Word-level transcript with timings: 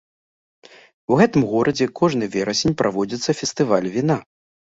У 1.13 1.17
гэтым 1.19 1.41
горадзе 1.51 1.87
кожны 1.99 2.25
верасень 2.37 2.75
праводзіцца 2.81 3.37
фестываль 3.43 3.87
віна. 3.99 4.17